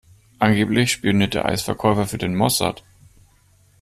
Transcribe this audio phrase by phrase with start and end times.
[0.39, 2.83] Angeblich spioniert der Eisverkäufer für den Mossad.